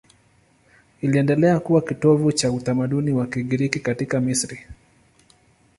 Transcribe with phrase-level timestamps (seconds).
[1.01, 4.59] Iliendelea kuwa kitovu cha utamaduni wa Kigiriki katika Misri.